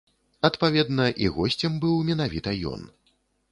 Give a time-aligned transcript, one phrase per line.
[0.47, 2.91] Адпаведна, і госцем быў менавіта ён.